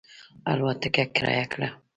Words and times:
الوتکه 0.51 1.03
کرایه 1.15 1.45
کړه. 1.51 1.69